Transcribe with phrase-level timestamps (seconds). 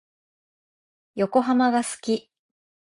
[1.13, 2.31] 横浜が好き。